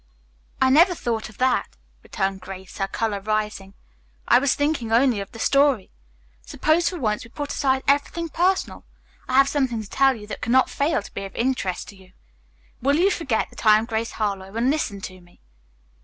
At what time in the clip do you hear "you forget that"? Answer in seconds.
12.97-13.63